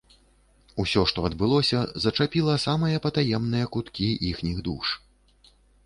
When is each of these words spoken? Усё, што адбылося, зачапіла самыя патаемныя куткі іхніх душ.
Усё, 0.83 1.01
што 1.11 1.25
адбылося, 1.29 1.79
зачапіла 2.07 2.57
самыя 2.65 3.03
патаемныя 3.07 3.71
куткі 3.79 4.07
іхніх 4.33 4.57
душ. 4.71 4.85